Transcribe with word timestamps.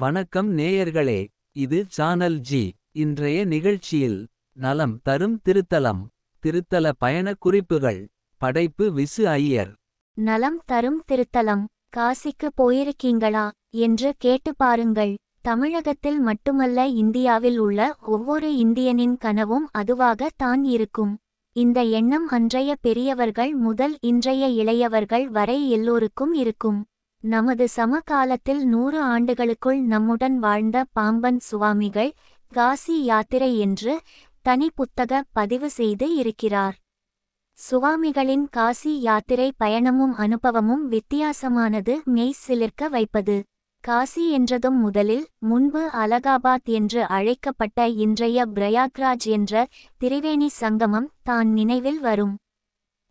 வணக்கம் 0.00 0.58
நேயர்களே 0.58 1.26
இது 1.52 1.84
சானல் 1.88 2.38
ஜி 2.38 2.72
இன்றைய 2.92 3.44
நிகழ்ச்சியில் 3.44 4.26
நலம் 4.52 5.00
தரும் 5.02 5.40
திருத்தலம் 5.44 6.02
திருத்தல 6.42 6.92
பயணக் 6.98 7.40
குறிப்புகள் 7.40 8.08
படைப்பு 8.36 8.92
விசு 8.94 9.22
ஐயர். 9.22 9.72
நலம் 10.14 10.60
தரும் 10.66 11.02
திருத்தலம் 11.08 11.64
காசிக்கு 11.96 12.48
போயிருக்கீங்களா 12.56 13.50
என்று 13.70 14.14
கேட்டு 14.18 14.56
பாருங்கள். 14.56 15.16
தமிழகத்தில் 15.40 16.20
மட்டுமல்ல 16.20 16.86
இந்தியாவில் 16.86 17.58
உள்ள 17.58 17.94
ஒவ்வொரு 18.00 18.56
இந்தியனின் 18.56 19.16
கனவும் 19.16 19.68
அதுவாக 19.70 20.30
தான் 20.36 20.64
இருக்கும். 20.64 21.16
இந்த 21.52 21.82
எண்ணம் 21.82 22.28
அன்றைய 22.28 22.76
பெரியவர்கள் 22.80 23.54
முதல் 23.54 23.96
இன்றைய 24.00 24.46
இளையவர்கள் 24.46 25.28
வரை 25.28 25.70
எல்லோருக்கும் 25.70 26.32
இருக்கும். 26.32 26.84
நமது 27.24 27.68
சமகாலத்தில் 27.68 28.64
நூறு 28.64 28.98
ஆண்டுகளுக்குள் 29.02 29.80
நம்முடன் 29.80 30.38
வாழ்ந்த 30.38 30.84
பாம்பன் 30.92 31.40
சுவாமிகள் 31.40 32.12
காசி 32.52 33.04
யாத்திரை 33.04 33.58
என்று 33.58 34.00
தனி 34.42 34.70
புத்தக 34.74 35.22
பதிவு 35.32 35.70
செய்து 35.70 36.14
இருக்கிறார். 36.14 36.76
சுவாமிகளின் 37.58 38.46
காசி 38.50 39.00
யாத்திரை 39.00 39.52
பயணமும் 39.58 40.14
அனுபவமும் 40.16 40.84
வித்தியாசமானது 40.90 41.96
மெய் 42.04 42.34
சிலிர்க்க 42.46 42.88
வைப்பது. 42.88 43.36
காசி 43.84 44.30
என்றதும் 44.30 44.78
முதலில் 44.80 45.26
முன்பு 45.38 45.82
அலகாபாத் 45.92 46.68
என்று 46.78 47.02
அழைக்கப்பட்ட 47.06 47.88
இன்றைய 47.88 48.46
பிரயாக்ராஜ் 48.54 49.26
என்ற 49.26 49.68
திரிவேணி 50.00 50.46
சங்கமம் 50.46 51.10
தான் 51.22 51.48
நினைவில் 51.48 52.00
வரும். 52.00 52.34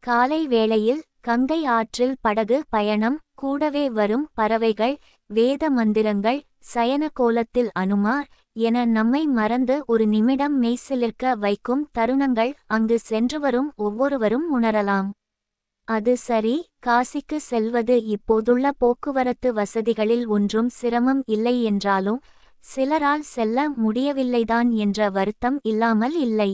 காலை 0.04 0.48
வேளையில் 0.48 1.02
கங்கை 1.30 1.58
ஆற்றில் 1.70 2.14
படகு 2.22 2.58
பயணம் 2.70 3.18
கூடவே 3.34 3.84
வரும் 3.90 4.24
பறவைகள் 4.34 4.94
வேத 5.30 5.64
மந்திரங்கள் 5.70 6.40
சயன 6.74 7.04
கோலத்தில் 7.14 7.70
அனுமார் 7.74 8.28
என 8.56 8.86
நம்மை 8.90 9.22
மறந்து 9.30 9.76
ஒரு 9.86 10.06
நிமிடம் 10.08 10.56
மெய்சிலிர்க்க 10.62 11.34
வைக்கும் 11.36 11.84
தருணங்கள் 11.98 12.52
அங்கு 12.68 12.98
சென்று 13.00 13.40
வரும் 13.40 13.70
ஒவ்வொருவரும் 13.78 14.48
உணரலாம். 14.58 15.10
அது 15.88 16.16
சரி 16.18 16.56
காசிக்கு 16.88 17.40
செல்வது 17.50 17.98
இப்போதுள்ள 18.06 18.72
போக்குவரத்து 18.78 19.52
வசதிகளில் 19.54 20.26
ஒன்றும் 20.28 20.72
சிரமம் 20.80 21.22
இல்லை 21.28 21.56
என்றாலும் 21.64 22.20
சிலரால் 22.64 23.28
செல்ல 23.36 23.68
முடியவில்லைதான் 23.84 24.72
என்ற 24.78 25.10
வருத்தம் 25.10 25.60
இல்லாமல் 25.64 26.18
இல்லை. 26.20 26.52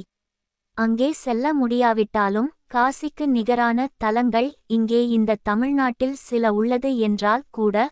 அங்கே 0.78 1.09
செல்ல 1.23 1.53
முடியாவிட்டாலும் 1.53 2.52
காசிக்கு 2.71 3.25
நிகரான 3.27 3.88
தலங்கள் 3.97 4.47
இங்கே 4.67 5.02
இந்த 5.08 5.39
தமிழ்நாட்டில் 5.44 6.16
சில 6.21 6.53
உள்ளது 6.53 6.97
என்றால் 6.97 7.44
கூட 7.49 7.85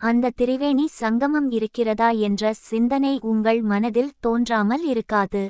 அந்த 0.00 0.30
திரிவேணி 0.36 0.84
சங்கமம் 0.90 1.48
இருக்கிறதா 1.50 2.10
என்ற 2.10 2.52
சிந்தனை 2.52 3.18
உங்கள் 3.22 3.60
மனதில் 3.62 4.12
தோன்றாமல் 4.20 4.84
இருக்காது. 4.84 5.42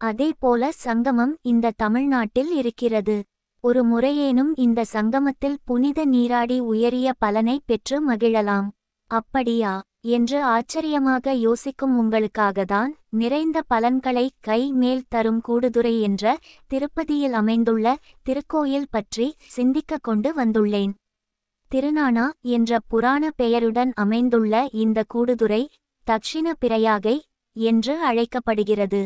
அதேபோல 0.00 0.70
சங்கமம் 0.76 1.34
இந்த 1.42 1.74
தமிழ்நாட்டில் 1.76 2.50
இருக்கிறது. 2.52 3.16
ஒரு 3.64 3.84
முறையேனும் 3.84 4.52
இந்த 4.56 4.84
சங்கமத்தில் 4.84 5.58
புனித 5.64 6.04
நீராடி 6.04 6.58
உயரிய 6.60 7.12
பலனை 7.18 7.56
பெற்று 7.66 7.98
மகிழலாம். 8.08 8.68
அப்படியா? 9.10 9.74
என்று 10.04 10.42
ஆச்சரியமாக 10.44 11.32
யோசிக்கும் 11.32 11.94
உங்களுக்காகத்தான் 12.02 12.92
நிறைந்த 13.08 13.58
பலன்களை 13.62 14.26
கை 14.40 14.60
மேல் 14.72 15.02
தரும் 15.08 15.40
கூடுதுறை 15.40 16.00
என்ற 16.00 16.36
திருப்பதியில் 16.66 17.32
அமைந்துள்ள 17.32 17.96
திருக்கோயில் 18.24 18.88
பற்றி 18.90 19.26
சிந்திக்க 19.46 19.98
கொண்டு 19.98 20.32
வந்துள்ளேன். 20.36 20.92
திருநானா 21.70 22.26
என்ற 22.40 22.80
புராண 22.88 23.30
பெயருடன் 23.36 23.92
அமைந்துள்ள 23.94 24.68
இந்த 24.72 25.04
கூடுதுறை 25.14 25.62
தக்ஷிண 26.06 26.52
பிரயாகை 26.60 27.16
என்று 27.56 27.94
அழைக்கப்படுகிறது. 28.02 29.02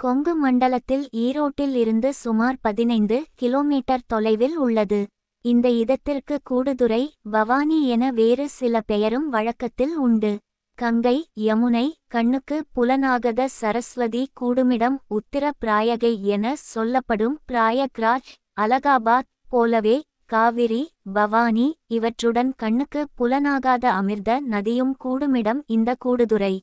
கொங்கு 0.00 0.32
மண்டலத்தில் 0.36 1.08
ஈரோட்டில் 1.16 1.74
இருந்து 1.74 2.08
சுமார் 2.14 2.56
பதினைந்து 2.60 3.18
கிலோமீட்டர் 3.34 4.06
தொலைவில் 4.06 4.56
உள்ளது. 4.56 5.00
இந்த 5.44 5.68
இடத்திற்கு 5.74 6.36
கூடுதுறை 6.50 7.00
பவானி 7.30 7.78
என 7.86 8.10
வேறு 8.10 8.44
சில 8.50 8.80
பெயரும் 8.80 9.28
வழக்கத்தில் 9.28 9.94
உண்டு. 9.96 10.30
கங்கை 10.78 11.14
யமுனை 11.40 11.86
கண்ணுக்கு 12.06 12.56
புலனாகத 12.76 13.46
சரஸ்வதி 13.52 14.22
கூடுமிடம் 14.40 14.96
உத்திர 15.10 15.50
பிராயகை 15.60 16.12
என 16.34 16.54
சொல்லப்படும் 16.64 17.36
பிராயக்ராஜ் 17.48 18.30
அலகாபாத் 18.60 19.30
போலவே 19.50 19.96
காவிரி 20.26 20.82
பவானி 21.12 21.66
இவற்றுடன் 21.86 22.52
கண்ணுக்கு 22.56 23.00
புலனாகாத 23.18 23.84
அமிர்த 23.92 24.40
நதியும் 24.50 24.94
கூடுமிடம் 25.04 25.60
இந்த 25.68 25.96
கூடுதுறை 26.04 26.54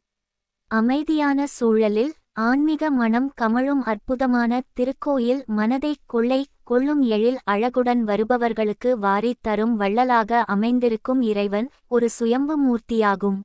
அமைதியான 0.72 1.46
சூழலில் 1.50 2.14
ஆன்மீக 2.40 2.90
மனம் 2.92 3.30
கமழும் 3.42 3.84
அற்புதமான 3.84 4.62
திருக்கோயில் 4.74 5.42
மனதை 5.52 5.94
கொள்ளை 6.06 6.42
கொள்ளும் 6.70 7.02
எழில் 7.10 7.38
அழகுடன் 7.52 8.02
வருபவர்களுக்கு 8.04 8.90
வாரித் 9.00 9.42
தரும் 9.42 9.76
வள்ளலாக 9.76 10.42
அமைந்திருக்கும் 10.46 11.22
இறைவன் 11.22 11.68
ஒரு 11.88 12.08
சுயம்பு 12.10 12.56
மூர்த்தியாகும். 12.64 13.40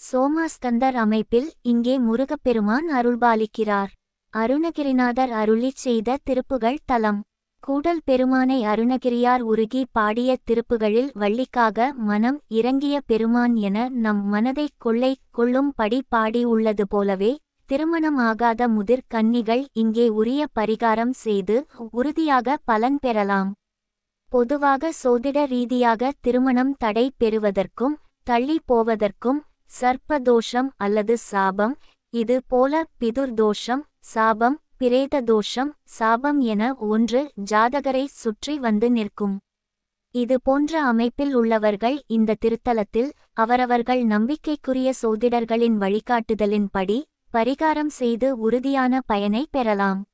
சோமாஸ்கந்தர் 0.00 0.96
அமைப்பில் 0.96 1.48
இங்கே 1.62 1.94
முருகப்பெருமான் 1.98 2.86
அருள்பாலிக்கிறார். 2.94 3.90
அருணகிரிநாதர் 4.34 5.32
அருளிச் 5.32 5.82
செய்த 5.84 6.18
திருப்புகள் 6.22 6.84
தலம். 6.84 7.20
கூடல் 7.62 8.02
பெருமானை 8.04 8.58
அருணகிரியார் 8.64 9.42
உருகி 9.52 9.82
பாடிய 9.92 10.36
திருப்புகளில் 10.44 11.10
வள்ளிக்காக 11.14 11.88
மனம் 12.10 12.38
இறங்கிய 12.50 12.96
பெருமான் 13.06 13.56
என 13.60 13.88
நம் 14.04 14.22
மனதைக் 14.28 14.78
கொள்ளை 14.78 15.12
கொள்ளும்படி 15.30 16.00
பாடி 16.08 16.42
உள்ளது 16.44 16.86
போலவே 16.88 17.32
திருமணம் 17.68 18.18
ஆகாத 18.26 18.60
முதிர் 18.68 19.02
கன்னிகள் 19.14 19.62
இங்கே 19.72 20.04
உரிய 20.18 20.42
பரிகாரம் 20.58 21.12
செய்து 21.22 21.56
உறுதியாக 21.90 22.54
பலன் 22.64 22.96
பெறலாம். 22.98 23.50
பொதுவாக 24.30 24.90
சோதிட 25.02 25.38
ரீதியாக 25.46 26.10
திருமணம் 26.20 26.72
தடை 26.76 27.04
பெறுவதற்கும் 27.18 27.96
தள்ளி 28.26 28.56
போவதற்கும் 28.66 29.40
சர்ப்பதோஷம் 29.80 30.70
அல்லது 30.76 31.16
சாபம் 31.30 31.74
இது 32.14 32.38
போல 32.46 32.80
பிதுர்தோஷம் 33.00 33.82
சாபம் 34.12 34.56
பிரேத 34.76 35.20
தோஷம் 35.22 35.70
சாபம் 35.98 36.40
என 36.52 36.72
ஒன்று 36.88 37.22
ஜாதகரை 37.52 38.04
சுற்றி 38.14 38.56
வந்து 38.58 38.90
நிற்கும். 38.90 39.36
இது 40.14 40.36
போன்ற 40.42 40.72
அமைப்பில் 40.84 41.34
உள்ளவர்கள் 41.34 42.00
இந்த 42.08 42.38
திருத்தலத்தில் 42.44 43.12
அவரவர்கள் 43.34 44.02
நம்பிக்கைக்குரிய 44.06 44.90
சோதிடர்களின் 45.02 45.78
வழிகாட்டுதலின்படி 45.84 46.98
பரிகாரம் 47.32 47.86
செய்து 47.86 48.38
உறுதியான 48.38 49.00
பயனை 49.00 49.46
பெறலாம். 49.50 50.06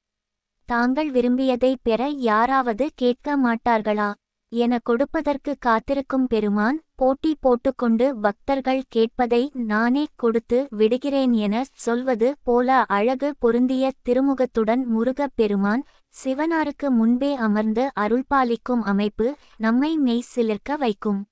தாங்கள் 0.69 1.11
விரும்பியதை 1.11 1.79
பெற 1.83 2.09
யாராவது 2.09 2.91
கேட்க 2.95 3.37
மாட்டார்களா? 3.37 4.15
என 4.49 4.79
கொடுப்பதற்கு 4.79 5.57
காத்திருக்கும் 5.59 6.27
பெருமான் 6.27 6.83
போட்டி 6.95 7.37
போட்டுக்கொண்டு 7.41 8.17
பக்தர்கள் 8.17 8.83
கேட்பதை 8.97 9.55
நானே 9.55 10.07
கொடுத்து 10.17 10.67
விடுகிறேன் 10.71 11.33
என 11.33 11.65
சொல்வது 11.73 12.37
போல 12.43 12.85
அழகு 12.89 13.35
பொருந்திய 13.39 13.93
திருமுகத்துடன் 14.09 14.85
முருகப் 14.85 15.33
பெருமான் 15.35 15.85
சிவனாருக்கு 16.25 16.89
முன்பே 16.89 17.35
அமர்ந்து 17.35 17.93
அருள்பாலிக்கும் 18.01 18.85
அமைப்பு 18.85 19.37
நம்மை 19.57 19.97
மெய் 19.97 20.25
சிலிர்க்க 20.37 20.77
வைக்கும். 20.79 21.27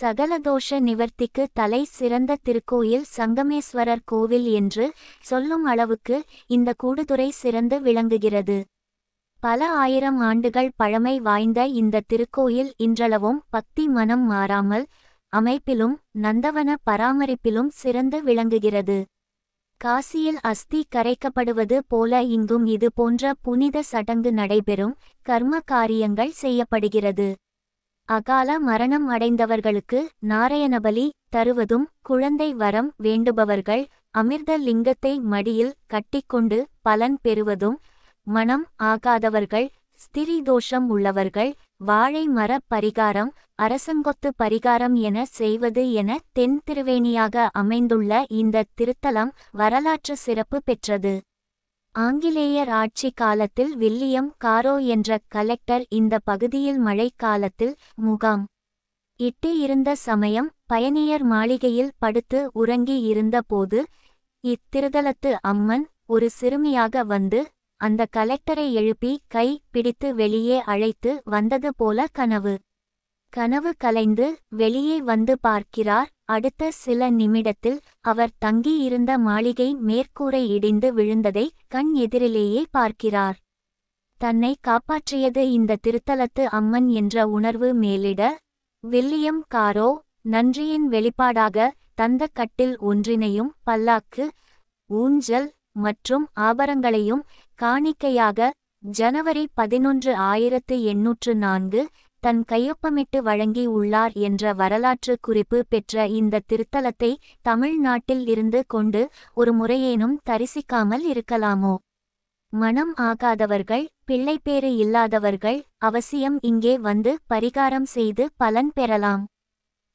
சகலதோஷ 0.00 0.78
நிவர்த்திக்கு 0.80 1.44
தலை 1.52 1.80
சிறந்த 1.90 2.36
திருக்கோயில் 2.44 3.04
சங்கமேஸ்வரர் 3.16 4.04
கோவில் 4.04 4.46
என்று 4.52 4.84
சொல்லும் 5.20 5.64
அளவுக்கு 5.64 6.16
இந்த 6.46 6.74
கூடுதுறை 6.82 7.28
சிறந்து 7.32 7.80
விளங்குகிறது. 7.80 8.56
பல 9.40 9.68
ஆயிரம் 9.74 10.20
ஆண்டுகள் 10.20 10.70
பழமை 10.76 11.14
வாய்ந்த 11.20 11.60
இந்த 11.66 12.02
திருக்கோயில் 12.06 12.70
இன்றளவும் 12.76 13.40
பக்தி 13.50 13.86
மனம் 13.88 14.24
மாறாமல் 14.26 14.86
அமைப்பிலும் 15.32 15.96
நந்தவன 16.22 16.76
பராமரிப்பிலும் 16.90 17.70
சிறந்து 17.74 18.20
விளங்குகிறது. 18.22 18.98
காசியில் 19.80 20.40
அஸ்தி 20.42 20.80
கரைக்கப்படுவது 20.94 21.78
போல 21.88 22.22
இங்கும் 22.22 22.66
இது 22.66 22.90
போன்ற 22.94 23.32
புனித 23.42 23.82
சடங்கு 23.82 24.32
நடைபெறும் 24.32 24.96
கர்ம 25.26 25.60
காரியங்கள் 25.64 26.34
செய்யப்படுகிறது. 26.42 27.28
அகால 28.12 28.58
மரணம் 28.60 29.06
அடைந்தவர்களுக்கு 29.08 29.98
நாராயணபலி 30.28 31.04
தருவதும் 31.36 31.84
குழந்தை 32.02 32.48
வரம் 32.54 32.88
வேண்டுபவர்கள் 33.02 33.84
அமிர்த 34.12 34.56
லிங்கத்தை 34.58 35.12
மடியில் 35.26 35.76
கட்டிக்கொண்டு 35.86 36.58
பலன் 36.82 37.16
பெறுவதும் 37.22 37.78
மனம் 38.26 38.64
ஆகாதவர்கள் 38.82 39.68
ஸ்திரீ 39.98 40.36
தோஷம் 40.42 40.86
உள்ளவர்கள் 40.88 41.52
வாழை 41.84 42.24
மர 42.28 42.52
பரிகாரம் 42.74 43.32
அரசங்கொத்து 43.62 44.28
பரிகாரம் 44.42 44.96
என 45.00 45.24
செய்வது 45.32 45.84
என 45.92 46.18
தென் 46.32 46.58
திருவேணியாக 46.66 47.44
அமைந்துள்ள 47.54 48.22
இந்த 48.34 48.66
திருத்தலம் 48.80 49.32
வரலாற்று 49.52 50.16
சிறப்பு 50.16 50.60
பெற்றது. 50.64 51.14
ஆங்கிலேயர் 51.94 52.68
ஆட்சி 52.68 53.10
காலத்தில் 53.10 53.76
வில்லியம் 53.76 54.30
காரோ 54.36 54.76
என்ற 54.76 55.18
கலெக்டர் 55.28 55.84
இந்த 55.88 56.18
பகுதியில் 56.18 56.78
மழைக்காலத்தில் 56.80 57.74
முகாம் 57.94 58.44
இட்டு 59.20 59.58
இருந்த 59.58 59.94
சமயம் 59.94 60.48
பயணியர் 60.66 61.22
மாளிகையில் 61.22 61.92
படுத்து 61.98 62.50
உறங்கி 62.52 63.00
இருந்தபோது 63.00 63.80
இத்திருதலத்து 64.44 65.32
அம்மன் 65.40 65.86
ஒரு 66.06 66.30
சிறுமியாக 66.40 67.04
வந்து 67.04 67.40
அந்த 67.80 68.06
கலெக்டரை 68.16 68.72
எழுப்பி 68.72 69.12
கை 69.28 69.62
பிடித்து 69.70 70.14
வெளியே 70.14 70.60
அழைத்து 70.60 71.22
வந்தது 71.24 71.74
போல 71.76 72.06
கனவு. 72.12 72.58
கனவு 73.32 73.74
கலைந்து 73.78 74.38
வெளியே 74.48 75.00
வந்து 75.02 75.38
பார்க்கிறார் 75.40 76.11
அடுத்த 76.32 76.70
சில 76.76 77.10
நிமிடத்தில் 77.10 77.78
அவர் 78.02 78.36
தங்கியிருந்த 78.38 79.12
மாளிகை 79.18 79.68
மேற்கூரை 79.88 80.42
இடிந்து 80.48 80.88
விழுந்ததை 80.94 81.46
கண் 81.68 81.90
எதிரிலேயே 81.94 82.62
பார்க்கிறார். 82.70 83.36
தன்னை 84.20 84.52
காப்பாற்றியது 84.68 85.42
இந்த 85.50 85.78
திருத்தலத்து 85.84 86.42
அம்மன் 86.58 86.88
என்ற 86.92 87.24
உணர்வு 87.28 87.68
மேலிட 87.74 88.22
வில்லியம் 88.84 89.42
காரோ 89.54 89.90
நன்றியின் 90.24 90.86
வெளிப்பாடாக 90.88 91.68
தந்த 91.94 92.28
கட்டில் 92.32 92.74
ஒன்றினையும் 92.90 93.50
பல்லாக்கு 93.66 94.24
ஊஞ்சல் 94.90 95.48
மற்றும் 95.78 96.24
ஆபரங்களையும் 96.40 97.22
காணிக்கையாக 97.58 98.50
ஜனவரி 98.92 99.44
பதினொன்று 99.54 100.12
ஆயிரத்து 100.30 100.76
எண்ணூற்று 100.84 101.32
நான்கு 101.36 101.82
தன் 102.22 102.42
கையொப்பமிட்டு 102.48 103.18
வழங்கி 103.18 103.64
உள்ளார் 103.66 104.12
என்ற 104.20 104.52
வரலாற்று 104.52 105.14
குறிப்பு 105.20 105.58
பெற்ற 105.68 106.04
இந்த 106.06 106.42
திருத்தலத்தை 106.52 107.10
தமிழ்நாட்டில் 107.42 108.22
இருந்து 108.26 108.60
கொண்டு 108.66 109.00
ஒரு 109.34 109.52
முறையேனும் 109.52 110.14
தரிசிக்காமல் 110.30 111.04
இருக்கலாமோ? 111.12 111.74
மனம் 112.52 112.92
ஆகாதவர்கள் 113.00 113.84
பிள்ளைப்பேறு 114.04 114.70
இல்லாதவர்கள் 114.76 115.58
அவசியம் 115.78 116.38
இங்கே 116.40 116.74
வந்து 116.78 117.12
பரிகாரம் 117.28 117.88
செய்து 117.88 118.24
பலன் 118.36 118.72
பெறலாம். 118.72 119.22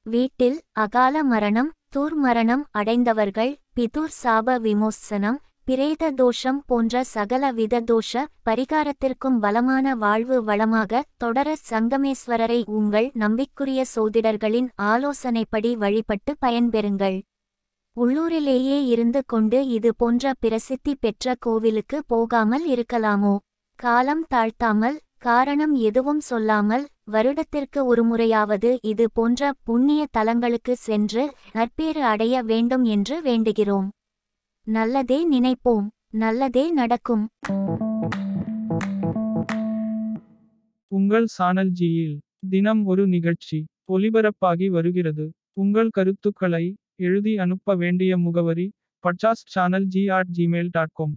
வீட்டில் 0.06 0.60
அகால 0.76 1.24
மரணம் 1.24 1.72
தூர் 1.90 2.16
மரணம் 2.16 2.64
அடைந்தவர்கள் 2.72 3.54
பிதுர் 3.76 4.16
சாப 4.24 4.58
விமோசனம் 4.60 5.40
பிரேத 5.68 6.10
தோஷம் 6.12 6.60
போன்ற 6.66 7.04
சகல 7.04 7.46
வித 7.52 7.80
தோஷ 7.82 8.22
பரிகாரத்திற்கும் 8.46 9.38
வளமான 9.38 9.96
வாழ்வு 9.96 10.38
வளமாக 10.44 11.02
தொடர 11.18 11.56
சங்கமேஸ்வரரை 11.70 12.60
உங்கள் 12.68 13.08
நம்பிக்குரிய 13.14 13.82
சோதிடர்களின் 13.96 14.70
ஆலோசனைப்படி 14.82 15.72
வழிபட்டு 15.78 16.34
பயன்பெறுங்கள். 16.46 17.18
உள்ளூரிலேயே 17.98 18.78
இருந்து 18.86 19.24
கொண்டு 19.26 19.60
இது 19.68 19.92
போன்ற 19.96 20.34
பிரசித்தி 20.40 20.96
பெற்ற 20.96 21.36
கோவிலுக்கு 21.40 22.00
போகாமல் 22.08 22.66
இருக்கலாமோ? 22.76 23.36
காலம் 23.80 24.24
தாழ்த்தாமல் 24.30 24.98
காரணம் 25.20 25.76
எதுவும் 25.82 26.24
சொல்லாமல் 26.30 26.88
வருடத்திற்கு 27.12 27.80
ஒருமுறையாவது 27.86 28.74
இது 28.84 29.08
போன்ற 29.14 29.52
புண்ணிய 29.64 30.08
தலங்களுக்கு 30.12 30.76
சென்று 30.80 31.26
நற்பேறு 31.52 32.04
அடைய 32.06 32.44
வேண்டும் 32.44 32.88
என்று 32.88 33.18
வேண்டுகிறோம். 33.22 33.88
நல்லதே 34.76 35.18
நினைப்போம் 35.30 35.86
நல்லதே 36.10 36.72
நடக்கும். 36.72 37.24
உங்கள் 40.92 41.26
சானல் 41.26 41.72
ஜியில் 41.80 42.18
தினம் 42.50 42.86
ஒரு 42.86 43.08
நிகழ்ச்சி 43.08 43.66
ஒலிபரப்பாகி 43.94 44.68
வருகிறது. 44.68 45.26
உங்கள் 45.54 45.90
கருத்துக்களை 45.90 46.76
எழுதி 46.96 47.38
அனுப்ப 47.38 47.76
வேண்டிய 47.76 48.18
முகவரி 48.18 48.68
பட்சாஸ்ட் 49.04 49.54
channel 49.56 49.86
g 49.86 50.08
at 50.08 50.34
Gmail 50.38 50.70
dot 50.72 50.94
com 50.94 51.16